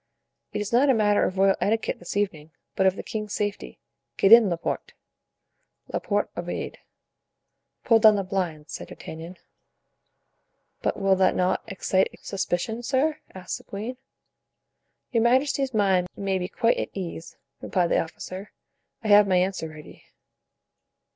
"It 0.51 0.61
is 0.61 0.73
not 0.73 0.89
a 0.89 0.95
matter 0.95 1.23
of 1.25 1.37
royal 1.37 1.55
etiquette 1.61 1.99
this 1.99 2.17
evening, 2.17 2.49
but 2.75 2.87
of 2.87 2.95
the 2.95 3.03
king's 3.03 3.33
safety. 3.33 3.77
Get 4.17 4.31
in, 4.31 4.49
Laporte." 4.49 4.93
Laporte 5.89 6.31
obeyed. 6.35 6.79
"Pull 7.83 7.99
down 7.99 8.15
the 8.15 8.23
blinds," 8.23 8.73
said 8.73 8.87
D'Artagnan. 8.87 9.37
"But 10.81 10.99
will 10.99 11.15
that 11.17 11.35
not 11.35 11.61
excite 11.67 12.19
suspicion, 12.19 12.81
sir?" 12.81 13.19
asked 13.35 13.59
the 13.59 13.63
queen. 13.63 13.97
"Your 15.11 15.21
majesty's 15.21 15.71
mind 15.71 16.07
may 16.17 16.39
be 16.39 16.47
quite 16.47 16.77
at 16.77 16.89
ease," 16.95 17.37
replied 17.61 17.91
the 17.91 17.99
officer; 18.01 18.51
"I 19.03 19.09
have 19.09 19.27
my 19.27 19.37
answer 19.37 19.69
ready." 19.69 20.05